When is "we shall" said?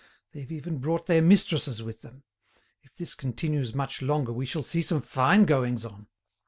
4.33-4.63